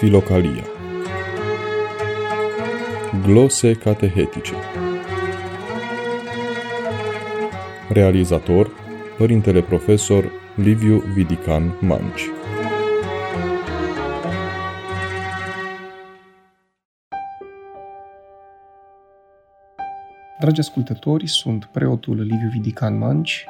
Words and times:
Filocalia 0.00 0.64
Glose 3.26 3.72
catehetice. 3.72 4.52
Realizator 7.88 8.70
Părintele 9.18 9.62
Profesor 9.62 10.32
Liviu 10.56 10.98
Vidican 11.14 11.76
Manci. 11.80 12.22
Dragi 20.40 20.60
ascultători, 20.60 21.28
sunt 21.28 21.64
preotul 21.64 22.20
Liviu 22.20 22.48
Vidican 22.52 22.98
Manci 22.98 23.44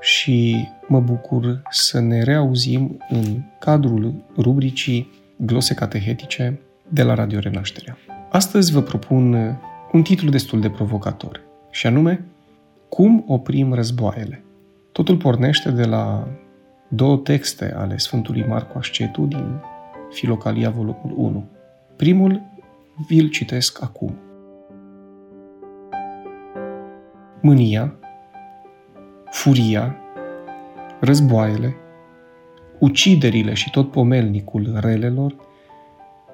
și 0.00 0.68
mă 0.88 1.00
bucur 1.00 1.62
să 1.70 2.00
ne 2.00 2.22
reauzim 2.22 3.04
în 3.08 3.42
cadrul 3.58 4.14
rubricii 4.36 5.15
Glose 5.38 5.74
catehetice 5.74 6.60
de 6.88 7.02
la 7.02 7.14
Radio 7.14 7.38
Renașterea. 7.38 7.98
Astăzi 8.30 8.72
vă 8.72 8.80
propun 8.80 9.34
un 9.92 10.02
titlu 10.02 10.30
destul 10.30 10.60
de 10.60 10.70
provocator, 10.70 11.40
și 11.70 11.86
anume 11.86 12.24
Cum 12.88 13.24
oprim 13.26 13.72
războaiele? 13.72 14.44
Totul 14.92 15.16
pornește 15.16 15.70
de 15.70 15.84
la 15.84 16.28
două 16.88 17.16
texte 17.16 17.74
ale 17.76 17.96
Sfântului 17.96 18.44
Marcu 18.48 18.78
Ascetu 18.78 19.24
din 19.26 19.60
Filocalia, 20.10 20.70
volumul 20.70 21.12
1. 21.16 21.48
Primul 21.96 22.42
vi-l 23.06 23.28
citesc 23.28 23.82
acum. 23.82 24.14
Mânia, 27.40 27.94
furia, 29.30 29.96
războaiele, 31.00 31.76
uciderile 32.78 33.54
și 33.54 33.70
tot 33.70 33.90
pomelnicul 33.90 34.76
relelor, 34.80 35.34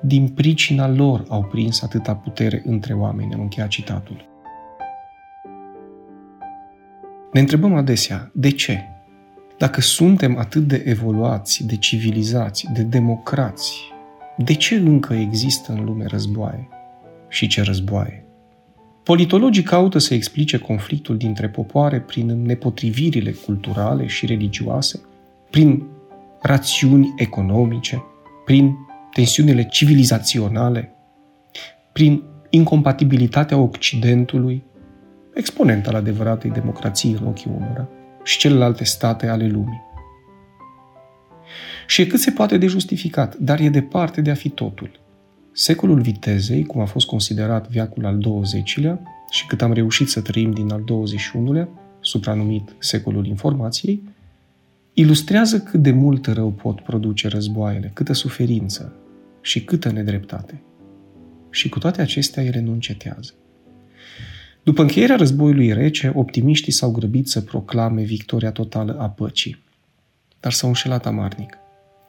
din 0.01 0.29
pricina 0.29 0.89
lor 0.89 1.25
au 1.29 1.43
prins 1.43 1.83
atâta 1.83 2.15
putere 2.15 2.63
între 2.67 2.93
oameni, 2.93 3.35
am 3.35 3.41
încheiat 3.41 3.69
citatul. 3.69 4.31
Ne 7.33 7.41
întrebăm 7.41 7.75
adesea, 7.75 8.31
de 8.35 8.51
ce? 8.51 8.79
Dacă 9.59 9.81
suntem 9.81 10.39
atât 10.39 10.63
de 10.63 10.83
evoluați, 10.87 11.67
de 11.67 11.77
civilizați, 11.77 12.67
de 12.73 12.83
democrați, 12.83 13.93
de 14.37 14.55
ce 14.55 14.75
încă 14.75 15.15
există 15.15 15.73
în 15.73 15.85
lume 15.85 16.05
războaie? 16.07 16.69
Și 17.29 17.47
ce 17.47 17.63
războaie? 17.63 18.25
Politologii 19.03 19.63
caută 19.63 19.99
să 19.99 20.15
explice 20.15 20.59
conflictul 20.59 21.17
dintre 21.17 21.49
popoare 21.49 22.01
prin 22.01 22.43
nepotrivirile 22.43 23.31
culturale 23.31 24.07
și 24.07 24.27
religioase, 24.27 25.01
prin 25.51 25.83
rațiuni 26.43 27.15
economice, 27.17 28.05
prin 28.45 28.75
tensiunile 29.13 29.65
civilizaționale, 29.65 30.95
prin 31.93 32.23
incompatibilitatea 32.51 33.57
Occidentului, 33.57 34.63
exponent 35.35 35.87
al 35.87 35.95
adevăratei 35.95 36.51
democrații 36.51 37.17
în 37.21 37.27
ochii 37.27 37.51
unora, 37.57 37.89
și 38.25 38.39
celelalte 38.39 38.85
state 38.85 39.27
ale 39.27 39.47
lumii. 39.47 39.83
Și 41.87 42.01
e 42.01 42.07
cât 42.07 42.21
se 42.21 42.31
poate 42.31 42.59
de 42.59 42.67
justificat, 42.67 43.37
dar 43.37 43.61
e 43.61 43.69
departe 43.69 44.21
de 44.21 44.31
a 44.31 44.35
fi 44.35 44.49
totul. 44.49 45.01
Secolul 45.53 46.01
vitezei, 46.01 46.65
cum 46.65 46.81
a 46.81 46.85
fost 46.85 47.07
considerat 47.07 47.69
viacul 47.69 48.07
al 48.07 48.19
XX-lea 48.41 49.01
și 49.31 49.47
cât 49.47 49.63
am 49.63 49.73
reușit 49.73 50.09
să 50.09 50.21
trăim 50.21 50.51
din 50.51 50.73
al 50.73 50.85
XXI-lea, 50.85 51.69
supranumit 52.01 52.75
secolul 52.79 53.27
informației, 53.27 54.03
ilustrează 54.95 55.61
cât 55.61 55.83
de 55.83 55.91
mult 55.91 56.27
rău 56.27 56.53
pot 56.53 56.81
produce 56.81 57.29
războaiele, 57.29 57.91
câtă 57.95 58.13
suferință 58.13 58.97
și 59.41 59.65
câtă 59.65 59.91
nedreptate. 59.91 60.63
Și 61.51 61.69
cu 61.69 61.79
toate 61.79 62.03
acestea 62.03 62.43
ele 62.43 62.61
nu 62.61 62.73
încetează. 62.73 63.33
După 64.63 64.83
încheierea 64.83 65.17
războiului 65.17 65.73
rece, 65.73 66.13
optimiștii 66.15 66.73
s-au 66.73 66.91
grăbit 66.91 67.29
să 67.29 67.41
proclame 67.41 68.03
victoria 68.03 68.51
totală 68.51 68.99
a 68.99 69.09
păcii, 69.09 69.65
dar 70.41 70.53
s-au 70.53 70.69
înșelat 70.69 71.07
amarnic. 71.07 71.57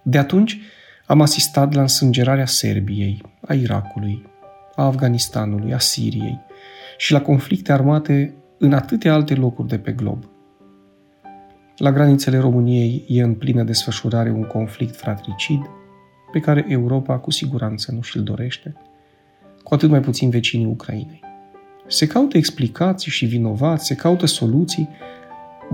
De 0.03 0.17
atunci, 0.17 0.59
am 1.05 1.21
asistat 1.21 1.73
la 1.73 1.81
însângerarea 1.81 2.45
Serbiei, 2.45 3.21
a 3.41 3.53
Irakului, 3.53 4.25
a 4.75 4.83
Afganistanului, 4.83 5.73
a 5.73 5.79
Siriei 5.79 6.39
și 6.97 7.11
la 7.11 7.21
conflicte 7.21 7.71
armate 7.71 8.33
în 8.57 8.73
atâtea 8.73 9.13
alte 9.13 9.35
locuri 9.35 9.67
de 9.67 9.77
pe 9.77 9.91
glob. 9.91 10.32
La 11.83 11.91
granițele 11.91 12.37
României 12.37 13.05
e 13.07 13.21
în 13.21 13.33
plină 13.33 13.63
desfășurare 13.63 14.31
un 14.31 14.43
conflict 14.43 14.95
fratricid 14.95 15.69
pe 16.31 16.39
care 16.39 16.65
Europa 16.67 17.17
cu 17.17 17.31
siguranță 17.31 17.91
nu 17.91 18.01
și-l 18.01 18.23
dorește, 18.23 18.75
cu 19.63 19.73
atât 19.73 19.89
mai 19.89 19.99
puțin 19.99 20.29
vecinii 20.29 20.65
Ucrainei. 20.65 21.19
Se 21.87 22.07
caută 22.07 22.37
explicații 22.37 23.11
și 23.11 23.25
vinovați, 23.25 23.85
se 23.85 23.95
caută 23.95 24.25
soluții, 24.25 24.89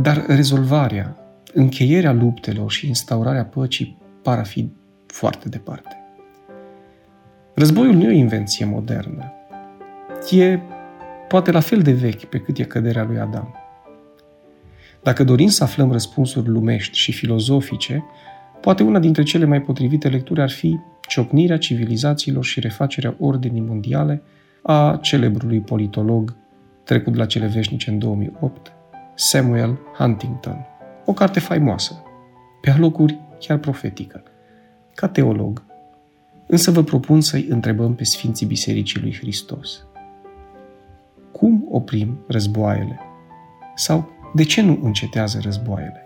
dar 0.01 0.25
rezolvarea, 0.27 1.17
încheierea 1.53 2.11
luptelor 2.11 2.71
și 2.71 2.87
instaurarea 2.87 3.45
păcii 3.45 3.97
par 4.23 4.37
a 4.37 4.43
fi 4.43 4.71
foarte 5.05 5.49
departe. 5.49 5.97
Războiul 7.55 7.95
nu 7.95 8.03
e 8.03 8.07
o 8.07 8.11
invenție 8.11 8.65
modernă. 8.65 9.33
E 10.31 10.59
poate 11.27 11.51
la 11.51 11.59
fel 11.59 11.81
de 11.81 11.91
vechi 11.91 12.23
pe 12.23 12.39
cât 12.39 12.57
e 12.57 12.63
căderea 12.63 13.03
lui 13.03 13.19
Adam. 13.19 13.58
Dacă 15.03 15.23
dorim 15.23 15.47
să 15.47 15.63
aflăm 15.63 15.91
răspunsuri 15.91 16.47
lumești 16.47 16.97
și 16.97 17.11
filozofice, 17.11 18.03
poate 18.61 18.83
una 18.83 18.99
dintre 18.99 19.23
cele 19.23 19.45
mai 19.45 19.61
potrivite 19.61 20.07
lecturi 20.07 20.41
ar 20.41 20.49
fi 20.49 20.79
Ciocnirea 21.07 21.57
civilizațiilor 21.57 22.43
și 22.43 22.59
refacerea 22.59 23.15
ordinii 23.19 23.61
mondiale 23.61 24.21
a 24.63 24.99
celebrului 25.01 25.59
politolog 25.59 26.35
trecut 26.83 27.15
la 27.15 27.25
cele 27.25 27.47
veșnice 27.47 27.89
în 27.89 27.99
2008, 27.99 28.71
Samuel 29.15 29.79
Huntington. 29.97 30.65
O 31.05 31.13
carte 31.13 31.39
faimoasă, 31.39 32.03
pe 32.61 32.69
alocuri 32.69 33.19
chiar 33.39 33.57
profetică– 33.57 34.23
ca 34.99 35.07
teolog, 35.07 35.63
însă 36.47 36.71
vă 36.71 36.83
propun 36.83 37.21
să-i 37.21 37.45
întrebăm 37.49 37.95
pe 37.95 38.03
Sfinții 38.03 38.45
Bisericii 38.45 39.01
lui 39.01 39.17
Hristos. 39.19 39.85
Cum 41.31 41.65
oprim 41.69 42.19
războaiele? 42.27 42.99
Sau 43.75 44.09
de 44.33 44.43
ce 44.43 44.61
nu 44.61 44.79
încetează 44.83 45.39
războaiele? 45.43 46.03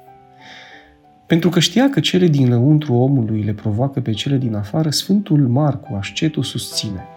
Pentru 1.28 1.50
că 1.50 1.60
știa 1.60 1.90
că 1.90 2.00
cele 2.00 2.28
din 2.28 2.50
lăuntru 2.50 2.94
omului 2.94 3.44
le 3.44 3.54
provoacă 3.54 4.00
pe 4.02 4.12
cele 4.12 4.38
din 4.38 4.56
afară, 4.56 4.90
Sfântul 4.90 5.48
Marcu 5.48 5.96
Ascetu 5.96 6.42
susține 6.42 7.08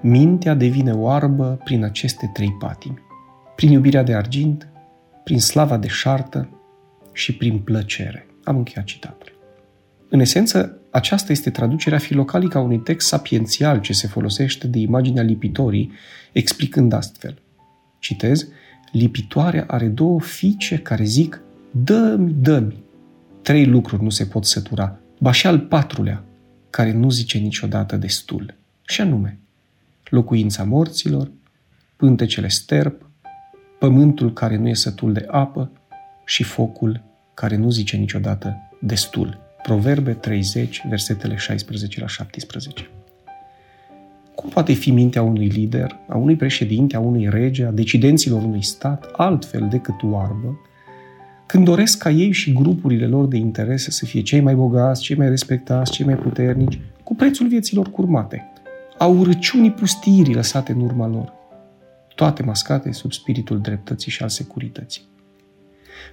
Mintea 0.00 0.54
devine 0.54 0.92
oarbă 0.92 1.60
prin 1.64 1.84
aceste 1.84 2.30
trei 2.32 2.52
patimi, 2.58 3.02
prin 3.56 3.70
iubirea 3.70 4.02
de 4.02 4.14
argint, 4.14 4.68
prin 5.24 5.40
slava 5.40 5.76
de 5.76 5.88
șartă 5.88 6.48
și 7.12 7.36
prin 7.36 7.58
plăcere. 7.58 8.26
Am 8.44 8.56
încheiat 8.56 8.84
citatul. 8.86 9.32
În 10.08 10.20
esență, 10.20 10.78
aceasta 10.90 11.32
este 11.32 11.50
traducerea 11.50 11.98
filocalică 11.98 12.58
a 12.58 12.60
unui 12.60 12.78
text 12.78 13.06
sapiențial 13.06 13.80
ce 13.80 13.92
se 13.92 14.06
folosește 14.06 14.66
de 14.66 14.78
imaginea 14.78 15.22
lipitorii, 15.22 15.92
explicând 16.32 16.92
astfel. 16.92 17.42
Citez, 17.98 18.48
lipitoarea 18.92 19.64
are 19.68 19.86
două 19.86 20.20
fiice 20.20 20.78
care 20.78 21.04
zic, 21.04 21.40
dă-mi, 21.70 22.32
dă-mi. 22.32 22.82
Trei 23.42 23.66
lucruri 23.66 24.02
nu 24.02 24.10
se 24.10 24.26
pot 24.26 24.44
sătura, 24.44 24.98
ba 25.18 25.32
și 25.32 25.46
al 25.46 25.58
patrulea, 25.58 26.24
care 26.70 26.92
nu 26.92 27.10
zice 27.10 27.38
niciodată 27.38 27.96
destul. 27.96 28.54
Și 28.86 29.00
anume, 29.00 29.38
locuința 30.08 30.64
morților, 30.64 31.30
pântecele 31.96 32.48
sterp, 32.48 33.10
pământul 33.78 34.32
care 34.32 34.56
nu 34.56 34.68
e 34.68 34.74
sătul 34.74 35.12
de 35.12 35.26
apă 35.30 35.70
și 36.24 36.42
focul 36.42 37.02
care 37.34 37.56
nu 37.56 37.70
zice 37.70 37.96
niciodată 37.96 38.56
destul. 38.80 39.38
Proverbe 39.62 40.12
30, 40.12 40.82
versetele 40.88 41.36
16 41.36 42.00
la 42.00 42.06
17. 42.06 42.90
Cum 44.34 44.50
poate 44.50 44.72
fi 44.72 44.90
mintea 44.90 45.22
unui 45.22 45.46
lider, 45.46 45.98
a 46.08 46.16
unui 46.16 46.36
președinte, 46.36 46.96
a 46.96 47.00
unui 47.00 47.28
rege, 47.30 47.64
a 47.64 47.70
decidenților 47.70 48.42
unui 48.42 48.62
stat 48.62 49.10
altfel 49.16 49.68
decât 49.70 50.02
oarbă, 50.02 50.60
când 51.46 51.64
doresc 51.64 51.98
ca 51.98 52.10
ei 52.10 52.32
și 52.32 52.52
grupurile 52.52 53.06
lor 53.06 53.26
de 53.26 53.36
interese 53.36 53.90
să 53.90 54.04
fie 54.04 54.22
cei 54.22 54.40
mai 54.40 54.54
bogați, 54.54 55.02
cei 55.02 55.16
mai 55.16 55.28
respectați, 55.28 55.92
cei 55.92 56.06
mai 56.06 56.14
puternici, 56.14 56.80
cu 57.02 57.14
prețul 57.14 57.48
vieților 57.48 57.90
curmate, 57.90 58.52
a 58.98 59.06
urăciunii 59.06 59.70
pustirii 59.70 60.34
lăsate 60.34 60.72
în 60.72 60.80
urma 60.80 61.06
lor, 61.06 61.32
toate 62.14 62.42
mascate 62.42 62.92
sub 62.92 63.12
spiritul 63.12 63.60
dreptății 63.60 64.10
și 64.10 64.22
al 64.22 64.28
securității. 64.28 65.02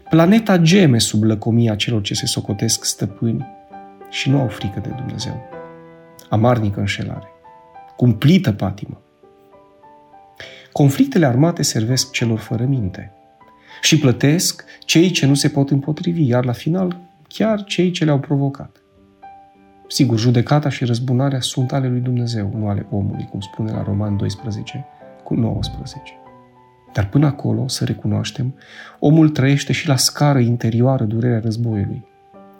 Planeta 0.09 0.57
geme 0.57 0.97
sub 0.97 1.23
lăcomia 1.23 1.75
celor 1.75 2.01
ce 2.01 2.13
se 2.13 2.25
socotesc 2.25 2.83
stăpâni 2.83 3.45
și 4.09 4.29
nu 4.29 4.39
au 4.39 4.47
frică 4.47 4.79
de 4.83 4.89
Dumnezeu. 4.97 5.41
Amarnică 6.29 6.79
înșelare, 6.79 7.27
cumplită 7.99 8.51
patimă. 8.51 9.01
Conflictele 10.71 11.25
armate 11.25 11.61
servesc 11.61 12.11
celor 12.11 12.39
fără 12.39 12.65
minte 12.65 13.11
și 13.81 13.97
plătesc 13.97 14.63
cei 14.85 15.09
ce 15.09 15.25
nu 15.25 15.33
se 15.33 15.49
pot 15.49 15.69
împotrivi, 15.69 16.27
iar 16.27 16.45
la 16.45 16.51
final 16.51 16.99
chiar 17.27 17.63
cei 17.63 17.91
ce 17.91 18.05
le-au 18.05 18.19
provocat. 18.19 18.81
Sigur, 19.87 20.19
judecata 20.19 20.69
și 20.69 20.85
răzbunarea 20.85 21.39
sunt 21.39 21.71
ale 21.71 21.87
lui 21.87 21.99
Dumnezeu, 21.99 22.51
nu 22.57 22.67
ale 22.67 22.85
omului, 22.89 23.27
cum 23.29 23.39
spune 23.39 23.71
la 23.71 23.83
Roman 23.83 24.17
12 24.17 24.85
cu 25.23 25.33
19. 25.33 26.13
Dar 26.93 27.09
până 27.09 27.25
acolo, 27.25 27.67
să 27.67 27.85
recunoaștem, 27.85 28.55
omul 28.99 29.29
trăiește 29.29 29.73
și 29.73 29.87
la 29.87 29.95
scară 29.95 30.39
interioară 30.39 31.03
durerea 31.03 31.39
războiului. 31.39 32.05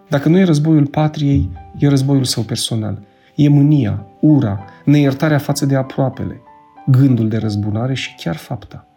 Dacă 0.10 0.30
nu 0.30 0.38
e 0.38 0.44
războiul 0.44 0.88
patriei, 0.88 1.50
e 1.78 1.88
războiul 1.88 2.24
său 2.24 2.44
personal. 2.44 3.08
E 3.42 3.50
mânia, 3.50 4.06
ura, 4.20 4.66
neiertarea 4.86 5.38
față 5.38 5.66
de 5.66 5.76
aproapele, 5.76 6.42
gândul 6.88 7.30
de 7.30 7.38
răzbunare 7.38 7.94
și 7.94 8.16
chiar 8.16 8.36
fapta. 8.36 8.88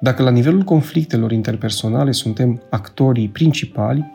Dacă 0.00 0.22
la 0.22 0.30
nivelul 0.30 0.62
conflictelor 0.62 1.32
interpersonale 1.32 2.12
suntem 2.12 2.62
actorii 2.70 3.28
principali, 3.28 4.12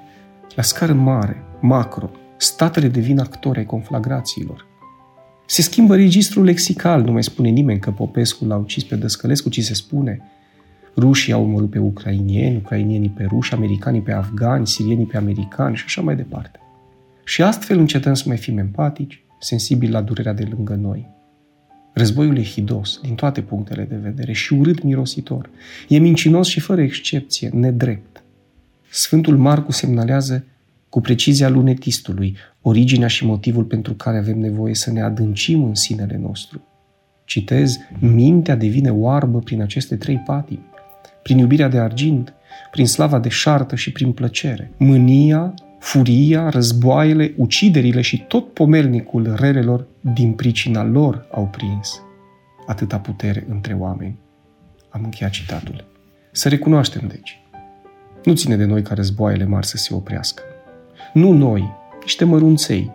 la 0.56 0.64
scară 0.64 0.94
mare, 0.94 1.44
macro, 1.62 2.10
statele 2.38 2.88
devin 2.88 3.20
actori 3.20 3.58
ai 3.58 3.66
conflagrațiilor. 3.66 4.66
Se 5.46 5.62
schimbă 5.62 5.96
registrul 5.96 6.44
lexical, 6.44 7.02
nu 7.02 7.12
mai 7.12 7.24
spune 7.24 7.50
nimeni 7.50 7.80
că 7.80 7.92
Popescu 7.92 8.46
l-a 8.46 8.56
ucis 8.56 8.84
pe 8.84 8.96
Dăscălescu, 8.96 9.50
ci 9.50 9.64
se 9.64 9.74
spune 9.74 10.22
rușii 10.98 11.34
au 11.34 11.44
omorât 11.44 11.70
pe 11.70 11.80
ucrainieni, 11.80 12.56
ucrainienii 12.56 13.10
pe 13.10 13.24
ruși, 13.24 13.54
americanii 13.54 14.02
pe 14.02 14.12
afgani, 14.12 14.68
sirienii 14.68 15.06
pe 15.06 15.18
americani 15.18 15.76
și 15.76 15.84
așa 15.86 16.02
mai 16.02 16.16
departe. 16.16 16.60
Și 17.24 17.42
astfel 17.42 17.80
încetăm 17.80 18.14
să 18.14 18.24
mai 18.28 18.38
fim 18.38 18.58
empatici, 18.58 19.23
sensibili 19.44 19.92
la 19.92 20.02
durerea 20.02 20.34
de 20.34 20.48
lângă 20.56 20.76
noi. 20.76 21.10
Războiul 21.94 22.38
e 22.38 22.44
hidos, 22.44 23.00
din 23.02 23.16
toate 23.16 23.42
punctele 23.42 23.84
de 23.84 23.96
vedere, 23.96 24.32
și 24.32 24.54
urât 24.54 24.84
mirositor. 24.84 25.50
E 25.88 25.98
mincinos 25.98 26.48
și 26.48 26.60
fără 26.60 26.82
excepție, 26.82 27.50
nedrept. 27.54 28.24
Sfântul 28.90 29.38
Marcu 29.38 29.72
semnalează 29.72 30.46
cu 30.90 31.02
precizia 31.02 31.50
lunetistului 31.50 32.38
originea 32.62 33.08
și 33.08 33.26
motivul 33.26 33.64
pentru 33.64 33.94
care 33.94 34.18
avem 34.18 34.40
nevoie 34.40 34.76
să 34.76 34.92
ne 34.92 35.02
adâncim 35.02 35.64
în 35.64 35.76
sinele 35.76 36.18
nostru. 36.18 36.62
Citez, 37.26 37.78
mintea 38.00 38.56
devine 38.56 38.92
oarbă 38.92 39.40
prin 39.40 39.62
aceste 39.62 39.96
trei 39.96 40.18
patimi, 40.18 40.66
prin 41.24 41.38
iubirea 41.38 41.68
de 41.68 41.80
argint, 41.80 42.34
prin 42.72 42.88
slava 42.88 43.20
de 43.20 43.30
șartă 43.30 43.76
și 43.76 43.92
prin 43.92 44.12
plăcere. 44.12 44.72
Mânia, 44.78 45.54
furia, 45.84 46.50
războaiele, 46.50 47.34
uciderile 47.38 48.02
și 48.02 48.24
tot 48.28 48.54
pomelnicul 48.54 49.36
relelor 49.36 49.88
din 50.14 50.32
pricina 50.34 50.84
lor 50.84 51.28
au 51.32 51.48
prins 51.48 52.02
atâta 52.66 52.98
putere 53.00 53.46
între 53.50 53.74
oameni. 53.74 54.18
Am 54.90 55.02
încheiat 55.04 55.32
citatul. 55.32 55.86
Să 56.32 56.50
recunoaștem, 56.50 57.08
deci, 57.08 57.42
nu 58.24 58.34
ține 58.34 58.56
de 58.56 58.66
noi 58.66 58.82
ca 58.82 58.94
războaiele 58.94 59.46
mari 59.46 59.66
să 59.66 59.78
se 59.78 59.94
oprească. 59.94 60.44
Nu 61.14 61.32
noi, 61.32 61.72
niște 62.02 62.26
mărunței, 62.26 62.92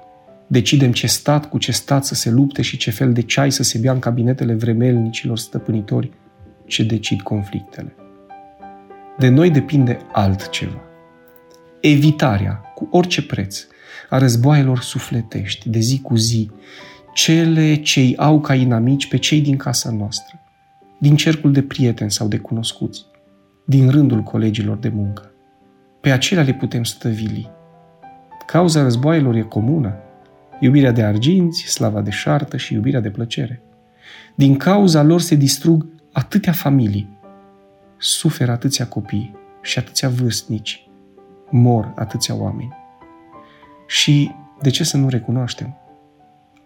decidem 0.46 0.93
ce 0.93 1.06
stat 1.06 1.49
cu 1.49 1.58
ce 1.58 1.73
stat 1.73 2.05
să 2.05 2.14
se 2.14 2.31
lupte 2.31 2.62
și 2.62 2.76
ce 2.76 2.91
fel 2.91 3.12
de 3.12 3.23
ceai 3.23 3.52
să 3.52 3.62
se 3.62 3.79
bea 3.79 3.93
în 3.93 3.99
cabinetele 3.99 4.55
vremelnicilor 4.55 5.38
stăpânitori 5.38 6.11
ce 6.67 6.84
decid 6.84 7.20
conflictele. 7.20 7.94
De 9.19 9.29
noi 9.29 9.50
depinde 9.50 9.99
altceva. 10.12 10.88
Evitarea, 11.80 12.52
cu 12.75 12.88
orice 12.90 13.22
preț, 13.22 13.66
a 14.08 14.19
războaielor 14.19 14.80
sufletești, 14.80 15.69
de 15.69 15.78
zi 15.78 16.00
cu 16.00 16.16
zi, 16.16 16.50
cele 17.14 17.75
ce 17.75 18.00
îi 18.00 18.16
au 18.16 18.40
ca 18.40 18.54
inamici 18.54 19.08
pe 19.08 19.16
cei 19.16 19.40
din 19.40 19.56
casa 19.56 19.90
noastră, 19.90 20.40
din 20.98 21.16
cercul 21.16 21.52
de 21.52 21.62
prieteni 21.62 22.10
sau 22.10 22.28
de 22.28 22.38
cunoscuți, 22.38 23.04
din 23.64 23.90
rândul 23.90 24.22
colegilor 24.22 24.76
de 24.76 24.88
muncă. 24.88 25.30
Pe 26.00 26.10
acelea 26.10 26.42
le 26.42 26.52
putem 26.52 26.84
stăvili. 26.84 27.50
Cauza 28.46 28.82
războaielor 28.82 29.34
e 29.34 29.42
comună, 29.42 29.96
iubirea 30.60 30.92
de 30.92 31.02
arginți, 31.02 31.62
slava 31.62 32.00
de 32.00 32.10
șartă 32.10 32.56
și 32.56 32.74
iubirea 32.74 33.00
de 33.00 33.10
plăcere. 33.10 33.62
Din 34.34 34.56
cauza 34.56 35.02
lor 35.02 35.20
se 35.20 35.34
distrug 35.34 35.86
atâtea 36.12 36.52
familii, 36.52 37.08
suferă 37.98 38.52
atâția 38.52 38.86
copii 38.86 39.36
și 39.62 39.78
atâția 39.78 40.08
vârstnici, 40.08 40.88
mor 41.50 41.92
atâția 41.96 42.34
oameni. 42.34 42.76
Și 43.86 44.30
de 44.62 44.70
ce 44.70 44.84
să 44.84 44.96
nu 44.96 45.08
recunoaștem? 45.08 45.76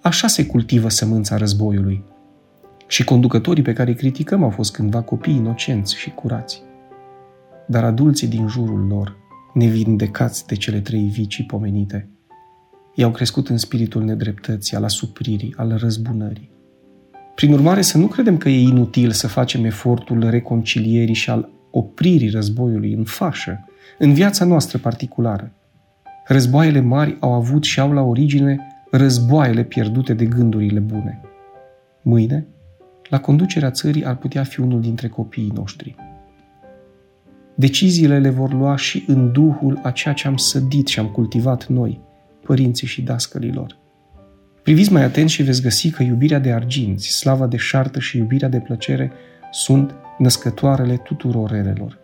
Așa 0.00 0.26
se 0.26 0.46
cultivă 0.46 0.88
sămânța 0.88 1.36
războiului. 1.36 2.04
Și 2.86 3.04
conducătorii 3.04 3.62
pe 3.62 3.72
care 3.72 3.90
îi 3.90 3.96
criticăm 3.96 4.42
au 4.42 4.50
fost 4.50 4.72
cândva 4.72 5.02
copii 5.02 5.36
inocenți 5.36 5.96
și 5.96 6.10
curați. 6.10 6.62
Dar 7.66 7.84
adulții 7.84 8.28
din 8.28 8.48
jurul 8.48 8.86
lor, 8.86 9.16
nevindecați 9.54 10.46
de 10.46 10.54
cele 10.54 10.80
trei 10.80 11.08
vicii 11.12 11.44
pomenite, 11.44 12.08
i-au 12.94 13.10
crescut 13.10 13.48
în 13.48 13.56
spiritul 13.56 14.02
nedreptății, 14.02 14.76
al 14.76 14.84
asupririi, 14.84 15.54
al 15.56 15.76
răzbunării. 15.76 16.50
Prin 17.34 17.52
urmare, 17.52 17.82
să 17.82 17.98
nu 17.98 18.06
credem 18.06 18.36
că 18.36 18.48
e 18.48 18.60
inutil 18.60 19.10
să 19.10 19.28
facem 19.28 19.64
efortul 19.64 20.30
reconcilierii 20.30 21.14
și 21.14 21.30
al 21.30 21.48
opririi 21.70 22.30
războiului 22.30 22.92
în 22.92 23.04
fașă, 23.04 23.64
în 23.98 24.12
viața 24.12 24.44
noastră 24.44 24.78
particulară. 24.78 25.52
Războaiele 26.26 26.80
mari 26.80 27.16
au 27.20 27.32
avut 27.32 27.64
și 27.64 27.80
au 27.80 27.92
la 27.92 28.00
origine 28.02 28.58
războaiele 28.90 29.62
pierdute 29.62 30.14
de 30.14 30.24
gândurile 30.24 30.78
bune. 30.78 31.20
Mâine, 32.02 32.46
la 33.08 33.20
conducerea 33.20 33.70
țării 33.70 34.04
ar 34.04 34.16
putea 34.16 34.44
fi 34.44 34.60
unul 34.60 34.80
dintre 34.80 35.08
copiii 35.08 35.52
noștri. 35.54 35.94
Deciziile 37.54 38.18
le 38.18 38.28
vor 38.28 38.52
lua 38.52 38.76
și 38.76 39.04
în 39.06 39.32
duhul 39.32 39.80
a 39.82 39.90
ceea 39.90 40.14
ce 40.14 40.26
am 40.28 40.36
sădit 40.36 40.86
și 40.86 40.98
am 40.98 41.06
cultivat 41.06 41.66
noi, 41.66 42.00
părinții 42.42 42.86
și 42.86 43.02
dascălilor. 43.02 43.78
Priviți 44.62 44.92
mai 44.92 45.02
atent 45.02 45.28
și 45.28 45.42
veți 45.42 45.62
găsi 45.62 45.90
că 45.90 46.02
iubirea 46.02 46.38
de 46.38 46.52
arginți, 46.52 47.08
slava 47.08 47.46
de 47.46 47.56
șartă 47.56 48.00
și 48.00 48.16
iubirea 48.16 48.48
de 48.48 48.58
plăcere 48.58 49.12
sunt 49.50 49.94
născătoarele 50.18 50.96
tuturor 50.96 51.50
relelor. 51.50 52.01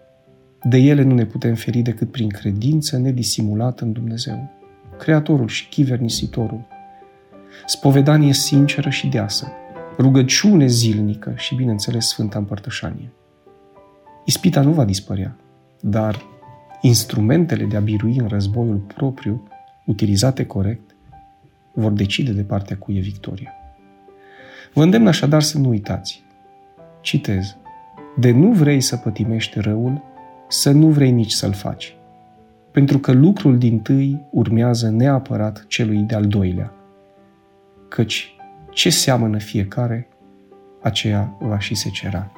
De 0.69 0.77
ele 0.77 1.03
nu 1.03 1.15
ne 1.15 1.25
putem 1.25 1.55
feri 1.55 1.79
decât 1.79 2.11
prin 2.11 2.29
credință 2.29 2.99
nedisimulată 2.99 3.85
în 3.85 3.93
Dumnezeu, 3.93 4.51
Creatorul 4.99 5.49
și 5.49 5.69
Chivernisitorul. 5.69 6.67
Spovedanie 7.67 8.33
sinceră 8.33 8.91
și 8.91 9.07
deasă, 9.07 9.53
rugăciune 9.99 10.67
zilnică 10.67 11.33
și, 11.37 11.55
bineînțeles, 11.55 12.07
Sfânta 12.09 12.39
Împărtășanie. 12.39 13.13
Ispita 14.25 14.61
nu 14.61 14.73
va 14.73 14.85
dispărea, 14.85 15.37
dar 15.81 16.23
instrumentele 16.81 17.65
de 17.65 17.77
a 17.77 17.81
birui 17.81 18.19
în 18.19 18.27
războiul 18.27 18.77
propriu, 18.77 19.49
utilizate 19.87 20.47
corect, 20.47 20.95
vor 21.73 21.93
decide 21.93 22.33
de 22.33 22.43
partea 22.43 22.77
cui 22.77 22.97
e 22.97 23.01
victoria. 23.01 23.53
Vă 24.75 24.83
îndemn 24.83 25.07
așadar 25.07 25.43
să 25.43 25.59
nu 25.59 25.69
uitați. 25.69 26.23
Citez. 27.01 27.57
De 28.17 28.31
nu 28.31 28.53
vrei 28.53 28.81
să 28.81 28.97
pătimești 28.97 29.61
răul, 29.61 30.07
să 30.49 30.71
nu 30.71 30.89
vrei 30.89 31.11
nici 31.11 31.33
să-l 31.33 31.53
faci. 31.53 31.97
Pentru 32.71 32.99
că 32.99 33.13
lucrul 33.13 33.59
din 33.59 33.81
tâi 33.81 34.27
urmează 34.31 34.91
neapărat 34.91 35.65
celui 35.69 35.99
de-al 35.99 36.27
doilea. 36.27 36.73
Căci 37.89 38.37
ce 38.71 38.91
seamănă 38.91 39.39
fiecare, 39.39 40.09
aceea 40.83 41.37
va 41.41 41.59
și 41.59 41.75
se 41.75 41.89
cera. 41.89 42.33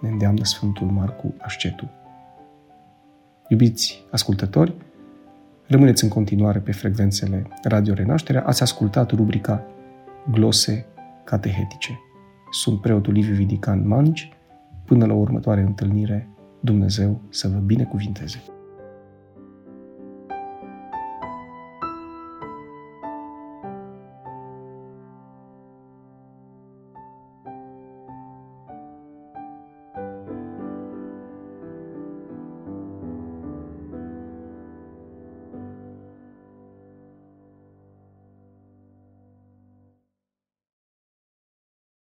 Ne 0.00 0.08
îndeamnă 0.08 0.44
Sfântul 0.44 0.86
Marcu 0.86 1.34
Ascetu. 1.38 1.90
Iubiți 3.48 4.04
ascultători, 4.10 4.74
Rămâneți 5.66 6.04
în 6.04 6.10
continuare 6.10 6.58
pe 6.58 6.72
frecvențele 6.72 7.46
Radio 7.62 7.94
Renașterea. 7.94 8.42
Ați 8.42 8.62
ascultat 8.62 9.10
rubrica 9.10 9.62
Glose 10.30 10.86
catehetice. 11.24 12.00
Sunt 12.50 12.80
preotul 12.80 13.12
Liviu 13.12 13.34
Vidican 13.34 13.88
Manici. 13.88 14.32
Până 14.84 15.06
la 15.06 15.12
următoare 15.12 15.60
întâlnire, 15.60 16.28
Dumnezeu 16.64 17.20
să 17.28 17.48
vă 17.48 17.58
binecuvinteze. 17.58 18.42